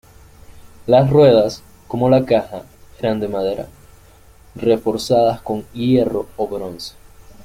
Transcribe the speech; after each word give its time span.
Las 0.87 1.11
ruedas, 1.11 1.61
como 1.87 2.09
la 2.09 2.25
caja, 2.25 2.63
eran 2.99 3.19
de 3.19 3.27
madera, 3.27 3.67
reforzadas 4.55 5.43
con 5.43 5.61
hierro 5.73 6.27
o 6.37 6.47
bronce. 6.47 6.95